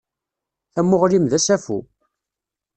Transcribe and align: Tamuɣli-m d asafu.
Tamuɣli-m 0.73 1.25
d 1.31 1.33
asafu. 1.37 1.79